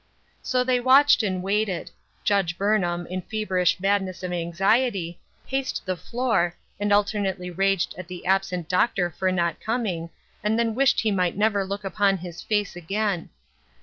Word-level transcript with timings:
So 0.41 0.63
they 0.63 0.79
watched 0.79 1.21
and 1.21 1.43
waited. 1.43 1.91
Judge 2.23 2.57
Burn 2.57 2.81
ham, 2.81 3.05
in 3.05 3.21
feverish 3.21 3.79
madness 3.79 4.23
of 4.23 4.31
anxiety, 4.33 5.19
paced 5.45 5.85
the 5.85 5.95
floor, 5.95 6.55
and 6.79 6.91
alternately 6.91 7.51
raged 7.51 7.93
at 7.99 8.07
the 8.07 8.25
absent 8.25 8.67
Doctor 8.67 9.11
for 9.11 9.31
not 9.31 9.59
coming, 9.61 10.09
and 10.43 10.57
then 10.57 10.73
wished 10.73 11.01
he 11.01 11.11
might 11.11 11.37
never 11.37 11.63
look 11.63 11.83
upon 11.83 12.17
his 12.17 12.41
face 12.41 12.75
again. 12.75 13.29